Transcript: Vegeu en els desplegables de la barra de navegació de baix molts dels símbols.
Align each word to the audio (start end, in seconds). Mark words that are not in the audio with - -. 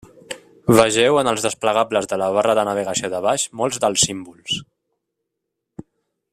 Vegeu 0.77 1.17
en 1.21 1.29
els 1.31 1.43
desplegables 1.47 2.09
de 2.13 2.19
la 2.23 2.31
barra 2.37 2.57
de 2.61 2.65
navegació 2.69 3.11
de 3.15 3.21
baix 3.27 3.47
molts 3.61 3.83
dels 3.85 4.09
símbols. 4.09 4.59